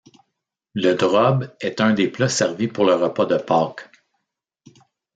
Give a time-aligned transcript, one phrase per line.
[0.73, 3.87] Le drob est un des plats servis pour le repas de Pâques.